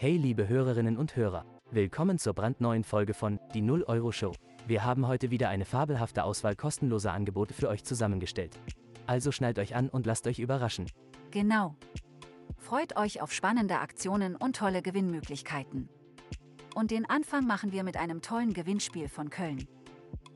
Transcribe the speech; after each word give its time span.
Hey 0.00 0.16
liebe 0.16 0.46
Hörerinnen 0.46 0.96
und 0.96 1.16
Hörer, 1.16 1.44
willkommen 1.72 2.20
zur 2.20 2.32
brandneuen 2.32 2.84
Folge 2.84 3.14
von 3.14 3.40
Die 3.52 3.62
0 3.62 3.82
Euro 3.82 4.12
Show. 4.12 4.30
Wir 4.64 4.84
haben 4.84 5.08
heute 5.08 5.32
wieder 5.32 5.48
eine 5.48 5.64
fabelhafte 5.64 6.22
Auswahl 6.22 6.54
kostenloser 6.54 7.12
Angebote 7.12 7.52
für 7.52 7.68
euch 7.68 7.82
zusammengestellt. 7.82 8.56
Also 9.08 9.32
schnallt 9.32 9.58
euch 9.58 9.74
an 9.74 9.88
und 9.88 10.06
lasst 10.06 10.28
euch 10.28 10.38
überraschen. 10.38 10.86
Genau. 11.32 11.74
Freut 12.58 12.96
euch 12.96 13.20
auf 13.20 13.32
spannende 13.32 13.80
Aktionen 13.80 14.36
und 14.36 14.54
tolle 14.54 14.82
Gewinnmöglichkeiten. 14.82 15.88
Und 16.76 16.92
den 16.92 17.10
Anfang 17.10 17.44
machen 17.44 17.72
wir 17.72 17.82
mit 17.82 17.96
einem 17.96 18.22
tollen 18.22 18.52
Gewinnspiel 18.52 19.08
von 19.08 19.30
Köln. 19.30 19.66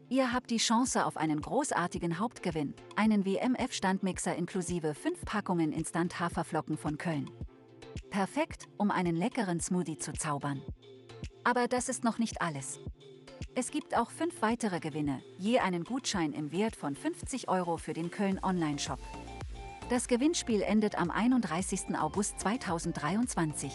Ihr 0.09 0.33
habt 0.33 0.51
die 0.51 0.57
Chance 0.57 1.07
auf 1.07 1.17
einen 1.17 1.41
großartigen 1.41 2.19
Hauptgewinn, 2.19 2.75
einen 2.97 3.25
WMF-Standmixer 3.25 4.35
inklusive 4.35 4.93
5 4.93 5.25
Packungen 5.25 5.71
Instant-Haferflocken 5.71 6.77
von 6.77 6.99
Köln. 6.99 7.31
Perfekt, 8.11 8.69
um 8.77 8.91
einen 8.91 9.17
leckeren 9.17 9.61
Smoothie 9.61 9.99
zu 9.99 10.13
zaubern. 10.13 10.63
Aber 11.45 11.69
das 11.69 11.89
ist 11.89 12.05
noch 12.05 12.19
nicht 12.19 12.41
alles. 12.41 12.79
Es 13.55 13.71
gibt 13.71 13.97
auch 13.97 14.11
fünf 14.11 14.41
weitere 14.41 14.81
Gewinne, 14.81 15.23
je 15.39 15.59
einen 15.59 15.85
Gutschein 15.85 16.33
im 16.33 16.53
Wert 16.53 16.77
von 16.77 16.95
50 16.95 17.49
Euro 17.49 17.77
für 17.77 17.93
den 17.93 18.11
Köln 18.11 18.39
Online-Shop. 18.43 18.99
Das 19.91 20.09
Gewinnspiel 20.09 20.63
endet 20.63 20.99
am 20.99 21.11
31. 21.11 21.99
August 21.99 22.41
2023. 22.41 23.73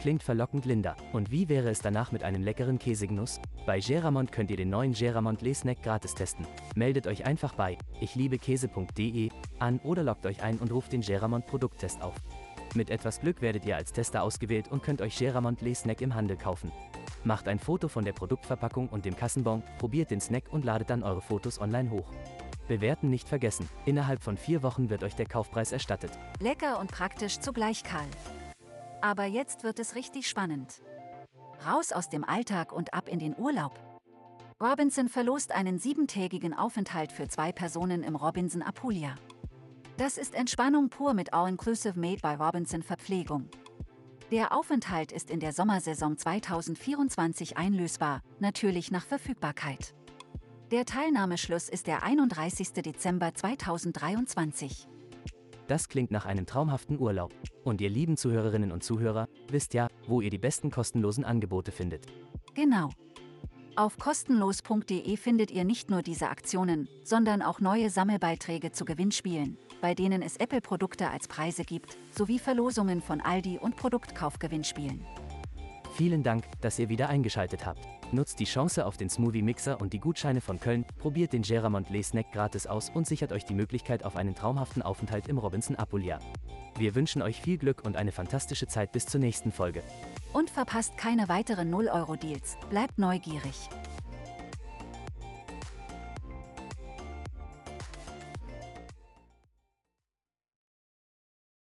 Klingt 0.00 0.24
verlockend, 0.24 0.64
Linda. 0.64 0.96
Und 1.12 1.30
wie 1.30 1.48
wäre 1.48 1.70
es 1.70 1.80
danach 1.80 2.10
mit 2.10 2.24
einem 2.24 2.42
leckeren 2.42 2.80
Käsegenuss? 2.80 3.40
Bei 3.66 3.78
Geramont 3.78 4.32
könnt 4.32 4.50
ihr 4.50 4.56
den 4.56 4.68
neuen 4.68 4.94
Geramont 4.94 5.42
Les-Snack 5.42 5.80
gratis 5.80 6.16
testen. 6.16 6.44
Meldet 6.74 7.06
euch 7.06 7.24
einfach 7.24 7.54
bei 7.54 7.78
ichliebekese.de 8.00 9.30
an 9.60 9.78
oder 9.84 10.02
loggt 10.02 10.26
euch 10.26 10.42
ein 10.42 10.58
und 10.58 10.72
ruft 10.72 10.92
den 10.92 11.02
Geramont 11.02 11.46
Produkttest 11.46 12.02
auf. 12.02 12.16
Mit 12.74 12.88
etwas 12.88 13.20
Glück 13.20 13.42
werdet 13.42 13.66
ihr 13.66 13.76
als 13.76 13.92
Tester 13.92 14.22
ausgewählt 14.22 14.68
und 14.70 14.82
könnt 14.82 15.02
euch 15.02 15.18
Geramont 15.18 15.60
Les-Snack 15.60 16.00
im 16.00 16.14
Handel 16.14 16.38
kaufen. 16.38 16.72
Macht 17.22 17.46
ein 17.46 17.58
Foto 17.58 17.88
von 17.88 18.04
der 18.04 18.14
Produktverpackung 18.14 18.88
und 18.88 19.04
dem 19.04 19.14
Kassenbon, 19.14 19.62
probiert 19.78 20.10
den 20.10 20.20
Snack 20.20 20.44
und 20.50 20.64
ladet 20.64 20.88
dann 20.88 21.02
eure 21.02 21.20
Fotos 21.20 21.60
online 21.60 21.90
hoch. 21.90 22.10
Bewerten 22.68 23.10
nicht 23.10 23.28
vergessen. 23.28 23.68
Innerhalb 23.84 24.22
von 24.22 24.38
vier 24.38 24.62
Wochen 24.62 24.88
wird 24.88 25.04
euch 25.04 25.14
der 25.14 25.26
Kaufpreis 25.26 25.72
erstattet. 25.72 26.12
Lecker 26.40 26.80
und 26.80 26.90
praktisch 26.90 27.40
zugleich, 27.40 27.84
Karl. 27.84 28.06
Aber 29.02 29.26
jetzt 29.26 29.64
wird 29.64 29.78
es 29.78 29.94
richtig 29.94 30.26
spannend. 30.26 30.80
Raus 31.66 31.92
aus 31.92 32.08
dem 32.08 32.24
Alltag 32.24 32.72
und 32.72 32.94
ab 32.94 33.08
in 33.08 33.18
den 33.18 33.36
Urlaub. 33.36 33.78
Robinson 34.62 35.08
verlost 35.08 35.52
einen 35.52 35.78
siebentägigen 35.78 36.54
Aufenthalt 36.54 37.12
für 37.12 37.28
zwei 37.28 37.52
Personen 37.52 38.02
im 38.02 38.16
Robinson 38.16 38.62
Apulia. 38.62 39.16
Das 39.98 40.16
ist 40.16 40.34
Entspannung 40.34 40.88
pur 40.88 41.12
mit 41.12 41.34
All-Inclusive 41.34 41.98
Made 41.98 42.20
by 42.22 42.42
Robinson 42.42 42.82
Verpflegung. 42.82 43.48
Der 44.30 44.56
Aufenthalt 44.56 45.12
ist 45.12 45.30
in 45.30 45.38
der 45.38 45.52
Sommersaison 45.52 46.16
2024 46.16 47.58
einlösbar, 47.58 48.22
natürlich 48.40 48.90
nach 48.90 49.04
Verfügbarkeit. 49.04 49.94
Der 50.70 50.86
Teilnahmeschluss 50.86 51.68
ist 51.68 51.86
der 51.86 52.02
31. 52.02 52.72
Dezember 52.72 53.34
2023. 53.34 54.88
Das 55.68 55.90
klingt 55.90 56.10
nach 56.10 56.24
einem 56.24 56.46
traumhaften 56.46 56.98
Urlaub. 56.98 57.34
Und 57.62 57.82
ihr 57.82 57.90
lieben 57.90 58.16
Zuhörerinnen 58.16 58.72
und 58.72 58.82
Zuhörer, 58.82 59.28
wisst 59.48 59.74
ja, 59.74 59.88
wo 60.08 60.22
ihr 60.22 60.30
die 60.30 60.38
besten 60.38 60.70
kostenlosen 60.70 61.24
Angebote 61.24 61.70
findet. 61.70 62.06
Genau. 62.54 62.88
Auf 63.74 63.96
kostenlos.de 63.96 65.16
findet 65.16 65.50
ihr 65.50 65.64
nicht 65.64 65.88
nur 65.88 66.02
diese 66.02 66.28
Aktionen, 66.28 66.88
sondern 67.04 67.40
auch 67.40 67.58
neue 67.58 67.88
Sammelbeiträge 67.88 68.72
zu 68.72 68.84
Gewinnspielen, 68.84 69.56
bei 69.80 69.94
denen 69.94 70.20
es 70.20 70.36
Apple-Produkte 70.36 71.08
als 71.08 71.26
Preise 71.26 71.64
gibt, 71.64 71.96
sowie 72.10 72.38
Verlosungen 72.38 73.00
von 73.00 73.22
Aldi 73.22 73.58
und 73.58 73.76
Produktkaufgewinnspielen. 73.76 75.06
Vielen 75.94 76.22
Dank, 76.22 76.44
dass 76.60 76.78
ihr 76.78 76.90
wieder 76.90 77.08
eingeschaltet 77.08 77.64
habt. 77.64 77.80
Nutzt 78.12 78.40
die 78.40 78.44
Chance 78.44 78.84
auf 78.84 78.98
den 78.98 79.08
Smoothie 79.08 79.40
Mixer 79.40 79.80
und 79.80 79.94
die 79.94 80.00
Gutscheine 80.00 80.42
von 80.42 80.60
Köln, 80.60 80.84
probiert 80.98 81.32
den 81.32 81.40
Geramont 81.40 81.88
Les 81.88 82.08
Snack 82.08 82.30
gratis 82.30 82.66
aus 82.66 82.90
und 82.90 83.06
sichert 83.06 83.32
euch 83.32 83.46
die 83.46 83.54
Möglichkeit 83.54 84.04
auf 84.04 84.16
einen 84.16 84.34
traumhaften 84.34 84.82
Aufenthalt 84.82 85.28
im 85.28 85.38
Robinson 85.38 85.76
Apulia. 85.76 86.18
Wir 86.76 86.94
wünschen 86.94 87.22
euch 87.22 87.40
viel 87.40 87.56
Glück 87.56 87.86
und 87.86 87.96
eine 87.96 88.12
fantastische 88.12 88.66
Zeit 88.66 88.92
bis 88.92 89.06
zur 89.06 89.20
nächsten 89.20 89.50
Folge. 89.50 89.82
Und 90.32 90.50
verpasst 90.50 90.96
keine 90.96 91.28
weiteren 91.28 91.72
0-Euro-Deals, 91.72 92.56
bleibt 92.70 92.98
neugierig. 92.98 93.68